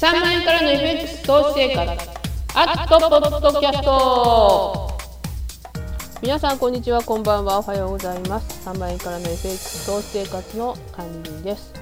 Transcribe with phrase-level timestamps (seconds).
[0.00, 2.10] 3万円からの FX 投資生活
[2.54, 4.98] アットポッドキャスト。
[6.22, 7.58] 皆さんこんにちはこんばんは。
[7.58, 8.66] おはようございます。
[8.66, 11.74] 3万円からの FX 投資生活の管理人です。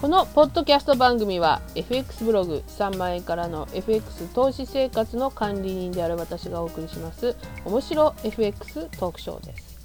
[0.00, 9.78] このポッドキャスト番組は FX ブログ3万円からの FX 投資生活の管理人である私がお送りします面白 FX トークショーです。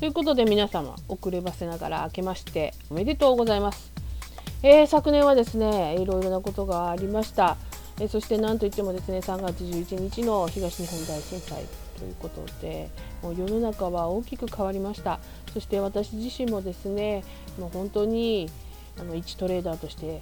[0.00, 3.91] ということで皆様遅ればせながら明けましておめでとうございます、
[4.64, 7.56] えー、昨年はですねいろいろなことがありました、
[7.98, 11.64] えー、そして何といってもですね3月11日の東日本大震災
[11.98, 12.88] ということで
[13.22, 15.20] もう世の中は大きく変わりました。
[15.52, 17.24] そして私自身もですね
[17.58, 18.48] もう本当に
[18.98, 20.20] あの一トレーダーとして、え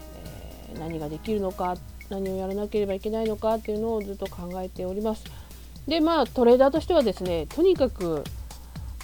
[0.75, 1.77] ー、何ができるのか
[2.09, 5.25] 何をやらなければいけないのかっていうのをずっと考えております。
[5.87, 8.25] でまあトレーダーとしてはですねとにかく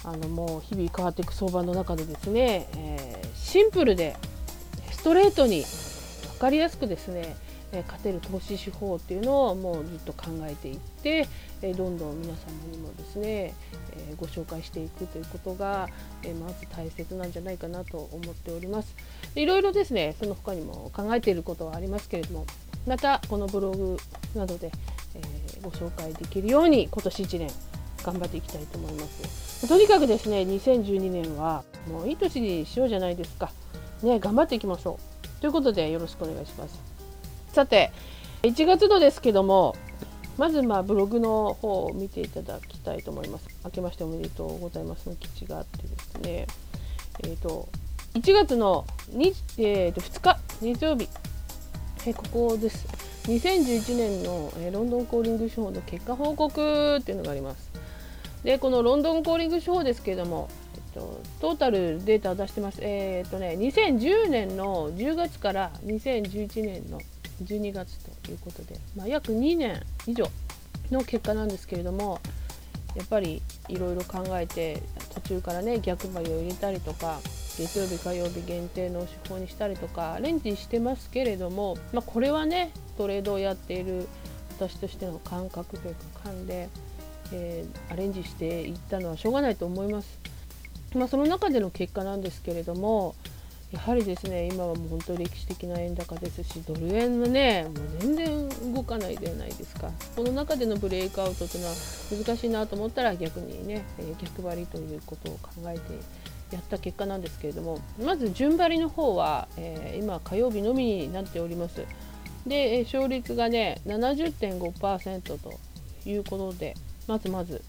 [0.03, 4.15] あのもう日々変わっていく相場の中でですね、えー、シンプルで
[5.07, 5.63] ストレートに
[6.33, 7.37] 分かりやすくですね、
[7.71, 11.29] 勝てる投資手法っていうのをもうずっと考えていって、
[11.61, 12.37] どんどん皆様
[12.69, 13.53] にもですね、
[14.17, 15.87] ご紹介していくということが、
[16.43, 18.93] まず大切なんじゃないかなと思っております。
[19.35, 22.45] いろいろですねその他にも考えていることはありますけれども
[22.85, 23.97] またこのブログ
[24.35, 24.71] などで、
[25.61, 27.49] ご紹介できるように今年1年
[28.03, 33.51] 頑張っていきたいと思いますとにかくですね2012年はもういい年にしようじゃないですか
[34.03, 34.99] ね頑張っていきましょ
[35.37, 35.41] う。
[35.41, 36.79] ということでよろしくお願いします。
[37.53, 37.91] さて
[38.43, 39.75] 1月度ですけども
[40.37, 43.47] まずまあブログの方を見ていただきたいと思います。
[43.63, 46.47] 明けましておめでとうございますの記事があってですね。
[47.23, 47.67] えっ、ー、と
[48.13, 51.07] 1月の 2,、えー、と2日日曜日。
[52.05, 52.87] えここです。
[53.27, 57.69] 2011年の、えロンドンコーリングショーの結果報告っていうのがあります。
[58.43, 60.47] でこのロンドンコーリングショーですけれども、
[60.97, 62.79] と、トータルデータを出してます。
[62.81, 66.99] えー、とね、2010年の10月から2011年の
[67.43, 70.27] 12月ということで、まあ、約2年以上
[70.91, 72.19] の結果なんですけれども
[72.95, 74.81] やっぱりいろいろ考えて
[75.13, 77.19] 途中からね逆張りを入れたりとか
[77.57, 84.07] 月曜日火曜日限定の手法にしたりとかアレンジしてますけれども、まあ、これはねトレードをやっている
[84.57, 86.69] 私としての感覚というか勘で
[87.31, 90.19] えー、アレンジしていったのはしょうがないと思います。
[90.95, 93.15] まあ、その中での結果なんですけれども
[93.71, 99.91] やはりですね今はもう本当に歴史的な円高ですしドル円のねもう全然動かないではないですか。
[100.15, 101.75] この中でのブレイクアウトというのは
[102.25, 103.83] 難しいなと思ったら逆にね、
[104.21, 105.81] 逆張りということを考えて
[106.55, 111.83] やった結果なんですけれどもまず順張りの方は、えー、今火曜日のみになっております。
[112.45, 115.59] で勝率がね70.5%と
[116.05, 116.75] いうことで
[117.05, 117.61] まずまず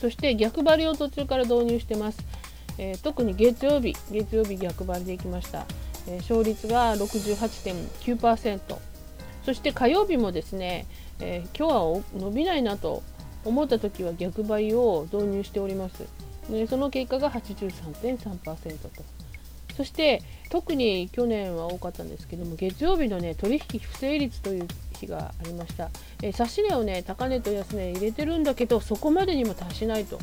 [0.00, 2.24] そして逆張りを途中から導入してます、
[2.78, 5.66] えー、特に月曜日月曜日逆張りでいきました、
[6.08, 8.60] えー、勝率が68.9%
[9.44, 10.86] そして火曜日もですね、
[11.20, 13.02] えー、今日は伸びないなと
[13.44, 16.06] 思った時は逆張りを導入しております、
[16.48, 18.90] ね、その結果が83.3%と。
[19.76, 24.68] そして特に去年は多かったんですけども月曜日のね取引不成立という
[25.06, 25.90] がありました、
[26.22, 30.18] えー、指し値をね高値と安値入れてるんだけどそこまでにも達しないと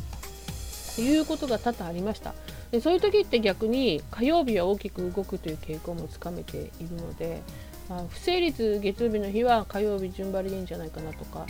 [1.00, 2.34] いうことが多々ありました。
[2.70, 7.40] でそういう時って逆に火曜日は大きく動くという傾向もつかめているので、
[7.88, 11.46] まあ、不成立月曜日の日は火曜日順張りでいいんじゃないかなとか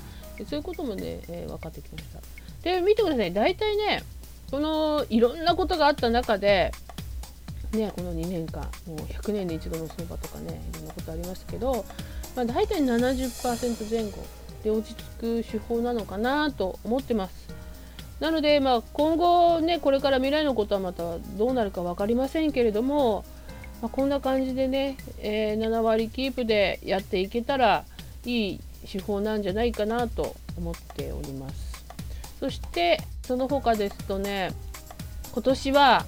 [0.48, 2.20] そういうこともね、えー、分かってきました。
[2.62, 3.32] で見てください。
[3.32, 4.04] 大体ね
[4.50, 6.72] このいろんなことがあった中で
[7.72, 11.84] ね、この2年間もう100年に一度の相場とかねいろんなことありましたけど、
[12.36, 14.18] まあ、大体70%前後
[14.62, 17.48] で落ち着く手法なのかなと思ってます。
[18.20, 23.24] なので、まあ、今後ねこれから未来のことはまたどうなるか分かりませんけれども、
[23.80, 27.84] まあ、こんな感じでね、えー、7割キープでやっていけたら
[28.24, 28.60] いい
[28.90, 31.84] 手法なんじゃないかなと思っております。
[32.40, 34.52] そしてその他ですとね
[35.32, 36.06] 今年は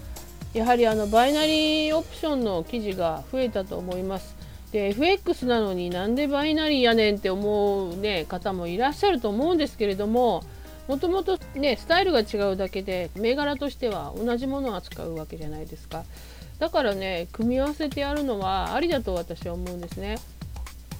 [0.52, 4.39] やはりあのバイナリーオプションの記事が増えたと思います。
[4.72, 10.44] で FX なのになんでバイナリーやねんって思う、ね、方もいらっしゃると思うんですけれども
[10.86, 16.04] もともとねスタイルが違うだけで銘柄としては同じものを扱うわけじゃないですか。
[16.58, 20.18] だからね組み合わせてやるのはありだと私は思うんですね。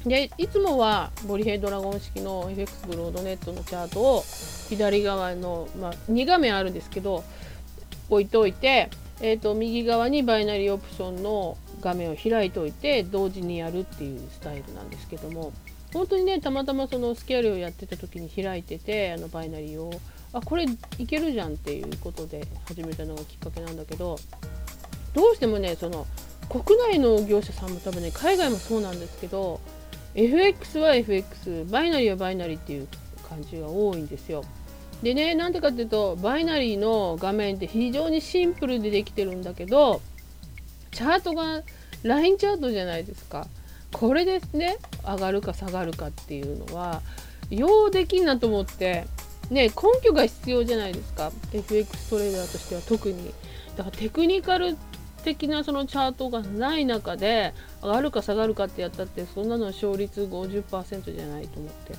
[0.07, 4.25] でいつもはボリヘイドラゴン式の FX ブロードネットのチャートを
[4.69, 7.23] 左側の、まあ、2画面あるんですけど
[8.09, 8.89] 置いておいて
[9.23, 15.53] えーと、右側にバイナリーオプションの画面を開いておいて同時にやるっていうスタイルなんですけども
[15.93, 19.93] 本当にねたまたまそのスケールをやってた時に開いててあのバイナリーを
[20.33, 20.67] あこれ
[20.99, 24.19] いけるじゃんっていうことで始めたのがきっかけなんだけど
[25.15, 26.07] どうしてもねその
[26.49, 29.61] 国内の業者さんも多分ね海外もそうなんですけど
[30.15, 32.89] FX は FX バイナリーはバイナリーっていう
[33.29, 34.45] 感じが多いんですよ。
[35.03, 40.03] でねなんでかっていうとバイナリーの画面って非常にシンプルでできてるんだけど
[40.93, 41.63] チャートが
[42.03, 43.47] ラインチャートじゃないですか。
[43.93, 47.03] これですね上がるか下がるかっていうのは
[47.51, 49.07] ようできんなと思って。
[49.51, 49.73] ね根
[50.05, 51.33] 拠が必要じゃないですか。
[51.53, 53.33] FX トレーダーとしては特に。
[53.77, 54.77] だからテクニカル
[55.25, 57.53] 的なそのチャートがない中で
[57.83, 61.95] 上がるか下がるかってやったってそんなのは勝率50%じゃないと思って。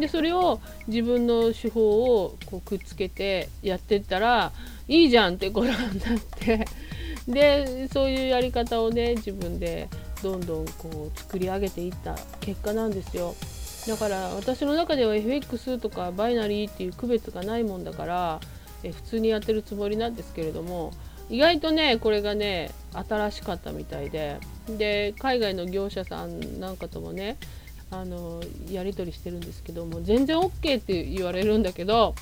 [0.00, 4.52] でそれを自分の手法をこうくっつけてやってったら
[4.88, 6.66] いいじゃんってことになって。
[7.28, 9.88] でそういうやり方をね自分で
[10.22, 13.34] どんどんこう作り上げていった結果なんですよ。
[13.86, 18.40] だから私の中では FX とかバイナリーっていう区別がないもんだから
[18.82, 20.92] え普通にやってるつもりなんですけれども
[21.30, 24.38] 意外とねこれがね新しかったみたいで
[24.68, 27.36] で海外の業者さんなんかともね
[27.90, 32.14] あのやり取りしてるんですけども全然 OK って言われるんだけど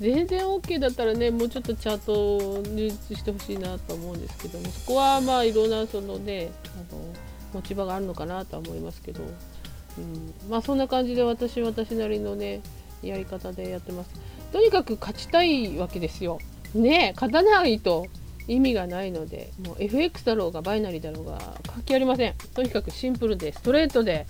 [0.00, 7.02] 全然 OK だったらねもうちょっとチャートを入手してほしいなと思うんですけどもそこはまあいろんなそのねあの
[7.52, 12.62] 持ち場があるのかなとは思いますけど、うん、まあそんな感じで私私なりのね
[13.02, 14.10] やり方でやってます。
[14.52, 16.38] とにかく勝ちたいわけですよ。
[16.74, 18.06] ね勝たないと
[18.48, 22.34] 意味がないのでもう FX だろうがバイナリーだろうが関係ありません。
[22.54, 24.26] とにかくシンプルでストレートで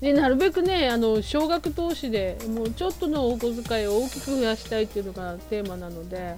[0.00, 6.36] でなるべくねあの少額投資でもうちょっとのお小遣いを大きく増やしたいっていうのがテーマなので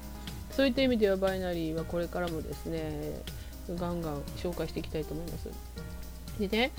[0.50, 3.20] そういった意味ではバイナリーはこれからもですね
[3.76, 5.48] ガンガン紹介していきたいと思います。
[6.38, 6.72] でね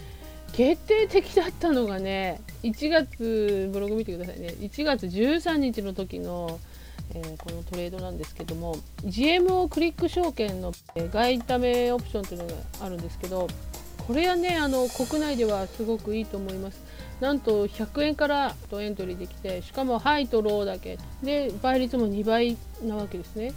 [0.51, 6.59] 決定的だったのがね1月ブログ見てくださいね1月13日の時の、
[7.15, 13.47] えー、このトレードなんですけども GMO クリック証券の、え外為オプションというのがあるんですけど
[14.07, 16.81] これはねあの国内ではすごくいいと思います。
[17.21, 20.97] なんと100円からエントリーできてしかもハイとローだけ。
[21.21, 23.53] で倍率も2倍なわけですね。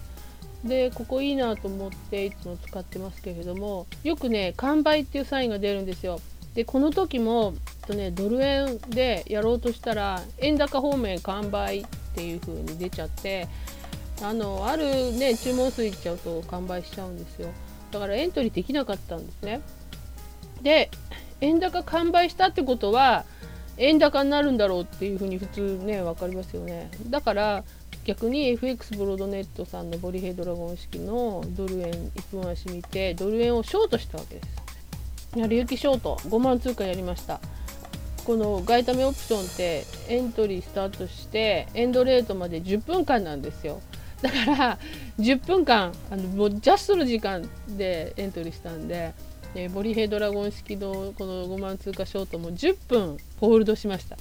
[0.64, 6.20] でここいいなと思っていつも使ってますけれどもよくね完売っていうサインが出るんですよ。
[6.54, 7.54] でこの時も
[7.87, 11.84] とねドル円でやろうとしたら円高方面完売っ
[12.14, 13.49] ていう風に出ちゃって
[14.22, 17.49] あのあるね注文数いっちゃうと完売しちゃうんですよ。
[17.90, 19.60] だからエントリーできなかったんですね。
[20.62, 20.91] で
[21.41, 23.25] 円高完売したってことは
[23.76, 26.91] 円高になるんだろうっていうふうに普通ね分かりますよね。
[27.08, 27.64] だから
[28.05, 34.49] 逆に FX ブロードネットさんのボリヘイドラゴン式のドル円1分足見てドル円をショートしたわけです。
[35.38, 36.17] やり行きショート。
[36.17, 37.41] 5万通貨やりました。
[38.25, 43.81] この外為オプションってエントリースタートしてエンドレートまで10分間なんですよ。
[44.23, 44.79] だから
[45.19, 49.12] 10分間あのもうジャストの時間でエントリーしたんで
[49.54, 54.16] えボリヘイドラゴン式のこの5万通貨ショートも10分ホールドしました。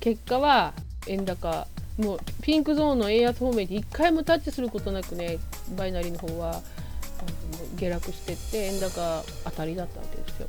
[0.00, 0.72] 結果は
[1.06, 1.66] 円高。
[1.98, 5.38] もうピンクゾーンの円安方面に1回もタッチすることなくね
[5.76, 6.62] バイナリーの方は
[7.76, 10.48] 下落してって円高当たりだったわけですよ。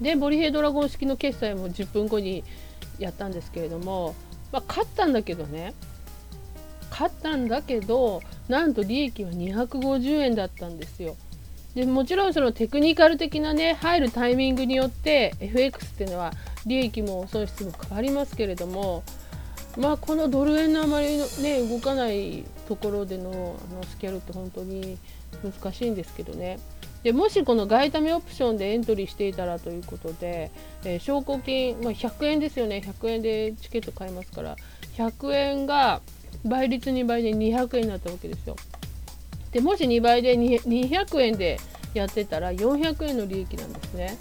[0.00, 2.44] でボリヘイドラゴン式の決済も10分後に
[2.98, 4.14] やったんですけれども、
[4.52, 5.74] まあ、勝ったんだけどね。
[6.90, 11.16] 勝ったんだけどなんと利益は250円だったんですよ。
[11.74, 16.32] でもちろんそのテクニカル的なね入るタイミングによって FX っていうのは
[16.66, 19.02] 利益も損失も変わりますけれども
[19.76, 24.98] まあこのドル円のあまりのね動かないところでのあのスキャルって本当に
[25.42, 26.60] 難しいんですけどね
[27.02, 30.50] でもしこの外為オプションでエントリーしていたらということで、
[30.84, 34.56] えー、証拠金、まあ、100円ですよね100円でチケット買いますから
[34.96, 36.00] 100円が
[36.44, 38.56] 倍率2倍で200円になったわけですよ。
[39.54, 41.58] でもし2倍で200円で
[41.94, 44.18] やってたら400円の利益なんですね。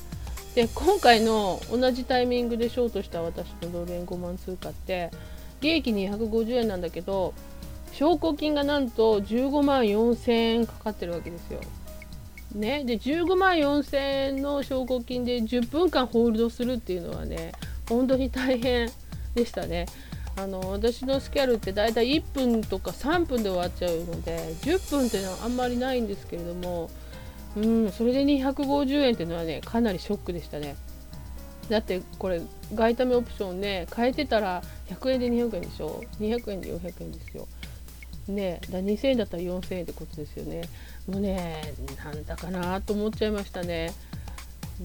[0.54, 5.10] で今回の同じタイミングでショートした私のドル円5万通貨って
[5.62, 7.34] 利益250円なんだけど
[7.94, 11.60] 証拠金がなんと15万4000円かかってるわけですよ。
[12.54, 17.54] ね、で15万4000円の証拠金で10分間ホールドするっていうのはね
[17.90, 18.92] 本当に大変
[19.34, 19.88] でしたね。
[20.36, 26.90] あの私のスキャルって大体1分とか3分で終わっちゃうので10分っていうのはあんまりないんですけれども、
[27.56, 30.76] うん、それで250円っていうのはねかなりショックでしたね。
[31.70, 32.42] だってこれ
[32.74, 36.04] 外為オプションね変えてたら100円で200円でしょ。
[36.20, 37.48] 200円で400円ですよ。
[38.28, 40.64] ねだ2000円だったら4000円ってことですよね。
[41.08, 43.94] もうねなんだかなと思っちゃいましたね。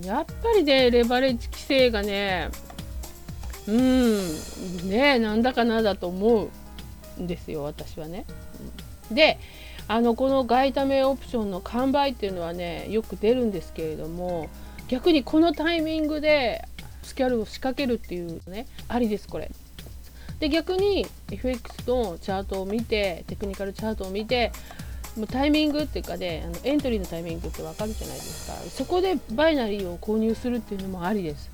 [0.05, 2.50] やっぱりねレバレッジ規制がね
[3.69, 6.49] うんねなんだかなだと思
[7.19, 8.25] うんですよ私はね。
[9.13, 9.39] で
[9.87, 14.49] あのこの外為オプションの完売っていうのはねよく出るんですけれども
[14.89, 16.67] 逆にこのタイミングで
[17.03, 19.51] スキャルを仕掛けるっていうねありですこれ。
[20.41, 24.53] で逆に FX のチャートを見てテクニカルチャートを見て
[25.17, 31.51] もうタイミングっていうかねあのエントリーのタイミングって分かるじゃないですかそこでバイナリーを購入するっていうのもありです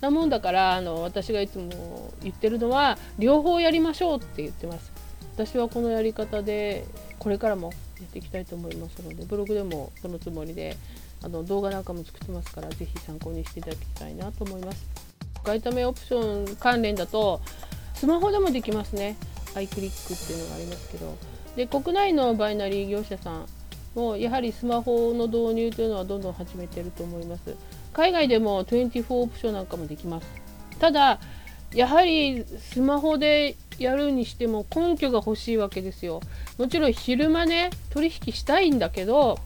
[0.00, 4.92] なもんだからあの私がいつも言ってるのは両方やりましょうって言ってます。
[5.34, 6.84] 私はこのやり方で
[7.18, 10.76] これからもやっていきたいと思いますのでブログでもそのつもりで
[11.22, 14.84] あの動画なんかも作ってますから是非参考にしていただきたいなと思います。
[15.42, 17.40] 買いためオプション関連だと
[17.94, 19.16] スマホでもできますね。
[19.54, 21.16] アイクリックっていうのがありますけど。
[21.56, 23.46] で国内のバイナリー業者さん
[23.94, 27.56] もやはりスマホの導入というのはどんどん始めてると思います。
[27.92, 30.26] 海外でも24オプションなんかもできます。
[30.78, 31.20] ただ
[31.74, 36.20] やはりスマホでやるにしても根拠が欲しいわけですよ。
[36.58, 39.38] もちろん昼間ね取引したいんだけど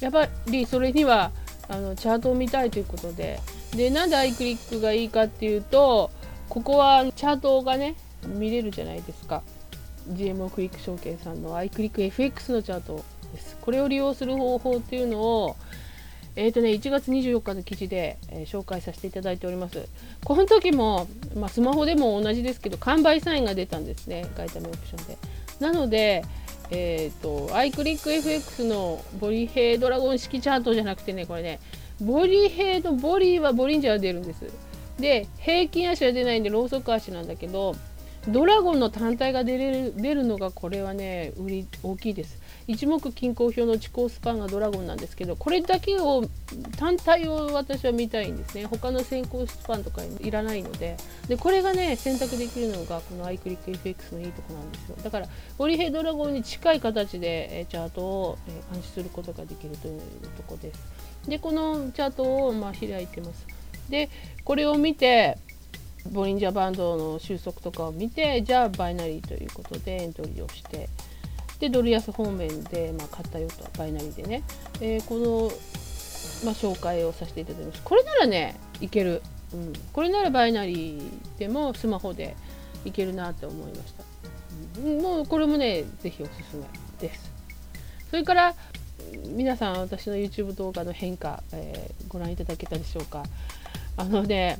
[0.00, 1.32] やっぱりそれには
[1.68, 3.40] あのチャートを見たいということで。
[3.76, 6.10] でなんでアイクリックがいいかっていうと
[6.48, 7.94] ここはチャートがね
[8.26, 9.42] 見れるじゃないですか。
[10.08, 13.56] GMO クイック証券さんのアイクリック FX のチャートです。
[13.60, 15.56] これを利用する方法っていうのを
[16.40, 19.86] えーとね、1月24日の記事で、えー、紹介させていただいております。
[20.24, 21.06] この時も、
[21.36, 25.18] まあ、スマホでも同じですけど、完売サインが出たんですね、外為オプションで。
[25.60, 26.24] なので、
[26.70, 31.60] えーと、アイクリック FX のボリヘイドラゴン式チャートじゃなくてね、これね、
[32.00, 34.46] ボリヘイド、ボリーはボリンジャー出るんです。
[34.98, 37.76] で、平均足は出ないんで、ローソク足なんだけど、
[38.28, 42.39] ドラゴンの単体が出れる出るのがこれはね売り大きいです
[42.70, 46.24] 一目均衡表の地高スパンがドラゴンなんですけどこれだけを
[46.78, 48.66] 単体を私は見たいんですね。
[48.66, 50.96] 他の先行スパンとかいらないので。
[51.28, 54.96] でこれがね選択できるのがこのアイクリック FX のいいとこなんですよ。
[55.02, 58.38] だからボリヘイドラゴンに近い形でチャートを
[58.72, 60.00] 監視することができるという
[60.36, 60.80] とこです。
[61.28, 63.46] でこのチャートをま開いてます。
[63.88, 64.10] で
[64.44, 65.38] これを見て
[66.10, 70.88] ボリンジャーバンドの収束とかを見てじゃあバイナリーということでエントリーをして。
[71.60, 74.42] でドル安方面で、まあ、買ったよとバイナリーでね、
[74.80, 75.52] えー、この、
[76.44, 77.82] まあ、紹介をさせていただきます。
[77.84, 82.34] これならねいける、うん、これならバイナリーでもスマホで
[82.84, 84.04] いけるなって思いました、
[84.80, 86.62] うん、もうこれもね是非おすすめ
[87.06, 87.30] です。
[88.10, 88.54] それから
[89.26, 93.22] 皆さん私の YouTube 動画の変化、えー、ご覧いただけたでしょうか。
[93.96, 94.58] あのね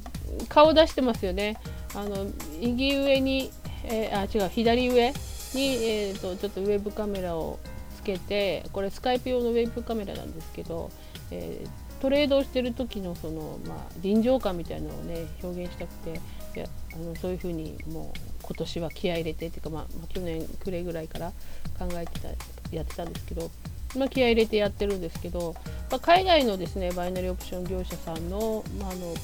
[0.49, 1.57] 顔出してますよね。
[1.95, 2.27] あの
[2.61, 3.51] 右上に、
[3.85, 5.15] えー、あ違う左上。
[5.55, 7.59] に、えーと、ちょっとウェブカメラを
[7.97, 10.91] つけてこれスカイプ用のウェブカメラなんですけど、
[11.31, 16.21] えー、トレードをしてる時のその、まあ、臨場感みたいなのをね表現したくて
[16.57, 21.33] いやあのそういうふうにもう今年は気合い入れてっていうか、まあ、ま、去年暮れぐらいから
[21.79, 22.29] 考えてた
[22.75, 23.51] やってたんですけど、
[23.97, 25.55] まあ、気合い入れてやってるんですけど、
[25.91, 29.15] まあ、海外のですねバイナリーオプション業者さんの,、まあ、あの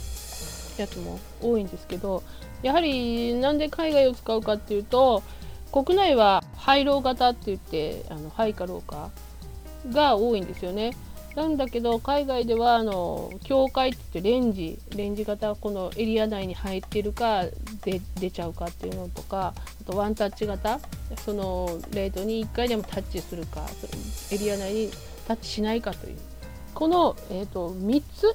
[0.77, 2.23] やつも多いんですけど
[2.63, 5.23] やはりなんで海外を使うかっていうと
[5.73, 9.11] 国内はハイロー型って言ってあのハイかローか
[9.91, 10.97] が多いんですよね。
[11.37, 17.45] なんだけど海外ではあの境界って言ってレンジレンジ型このエリア内に入ってるか
[17.85, 20.81] で出ちゃうかっていうのとかあとワンタッチ型
[21.19, 23.67] そのレートに1回でもタッチするか
[24.33, 24.91] エリア内に
[25.29, 26.17] タッチしないかという
[26.73, 28.35] この、えーと、3つ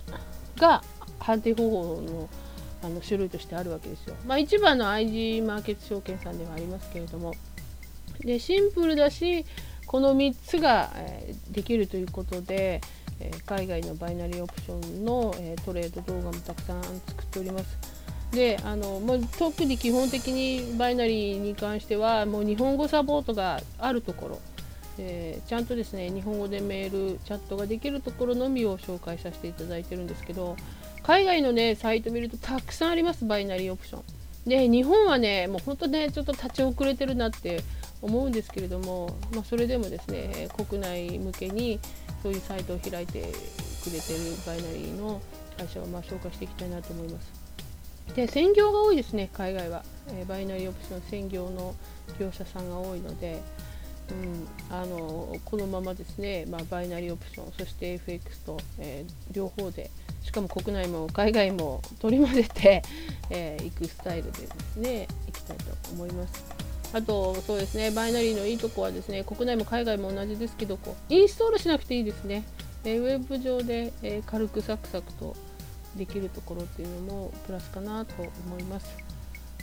[0.60, 0.84] が
[1.20, 2.30] 判定方法の
[2.84, 4.16] あの種類としてあるわけですよ。
[4.26, 7.34] まあ、一番の IG マーケット証券さんではありますけれども
[8.20, 9.46] でシンプルだし
[9.86, 12.80] この3つが、え、できるということで、
[13.20, 17.78] え、海外のバイナリーオプションの、え、トレード動画もたくさん作っております。
[18.32, 24.40] であのもう特に基本的にバイナリーに関してはもう日本語サポートがあるところ
[24.98, 30.56] えー、ちゃんとですね日本語でメールチャットができるところのみを紹介させていただいてるんですけど
[31.04, 34.04] 海外のねサイト見るとたくさんありますバイナリーオプション。
[34.50, 37.64] で日本はねもうほんとねちょっと立ち遅れてるなって
[38.02, 41.80] 思うんですけれども、まあ、それでもですね国内向けに
[42.24, 43.22] そういうサイトを開いて
[43.84, 45.22] くれてるバイナリーの
[45.58, 47.42] 会社をま紹介していきたいなと思います。
[48.16, 51.76] で専業が多いですね海外は、えー、バイナリーオプション専業の
[52.20, 53.42] 業者さんが多いので
[54.12, 59.90] うん、あのこのままですね、まあ、バイナリーオプションそして FX と、えー、両方で
[60.24, 62.84] しかも国内も海外も取り混ぜて、
[63.32, 66.44] えー、くスタイルでですねいきたいと思います。
[66.94, 72.44] あとそうですねバイナリーのいいとこはですね国内も海外も同じですけどこうインストールしなくていいですね。
[72.84, 75.36] えー、ウェブ上で、え、軽くサクサクと
[75.96, 79.12] できるところっていうのもプラスかなと思います。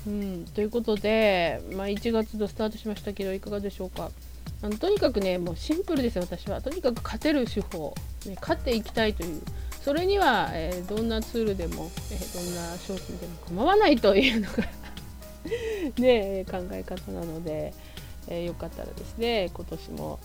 [0.06, 4.10] うん、ということで、まあ、1月とスタートしましたけどいかがでしょうか？
[4.60, 6.60] あのとにかくねもうシンプルですよ私は。
[6.60, 7.94] とにかく勝てる手法、
[8.26, 9.42] ね、勝っていきたいという。
[9.82, 14.64] それには、えー、どんなツールでも、えー、どんな商品でも構わないというのが
[15.96, 17.72] ね、考え方なので、
[18.26, 20.18] えー、よかったらですね今年も、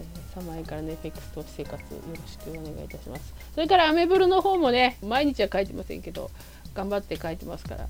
[0.00, 3.34] えー、3万円からの FX 投資生活よろしくお願いいたします。
[3.54, 6.30] それからアメブロの方もね毎日は書いてませんけど
[6.74, 7.86] 頑張って書いてますから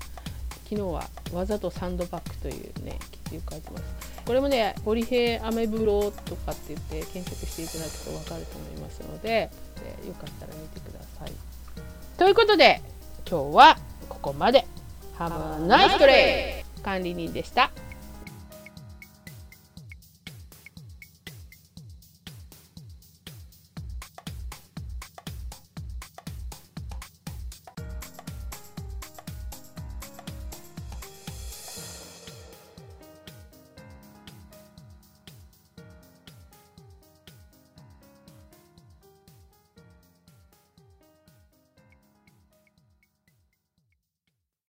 [0.69, 3.83] 昨日はわざとサンドバッグというね記事を書いてます
[4.25, 9.49] これもねホリヘアメブロとかって言って検索していただくと分かると思いますので、
[10.03, 11.31] え、よかったら見てください
[12.17, 12.81] ということで
[13.29, 13.77] 今日は
[14.09, 14.65] ここまで
[15.17, 16.65] Have a nice day!
[16.83, 17.71] 管理人でした。